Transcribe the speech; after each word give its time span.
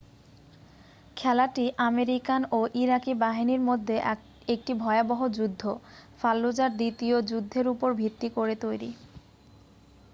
খেলাটি 1.17 1.65
আমেরিকান 1.81 2.41
ও 2.51 2.59
ইরাকি 2.75 3.13
বাহিনীর 3.21 3.61
মধ্যে 3.69 3.95
একটি 4.47 4.71
ভয়াবহ 4.75 5.19
যুদ্ধ 5.29 5.61
ফাল্লুজার 6.19 6.71
দ্বিতীয় 6.77 7.17
যুদ্ধের 7.29 7.65
উপর 7.67 7.89
ভিত্তি 7.93 8.27
করে 8.29 8.55
তৈরি 8.63 8.89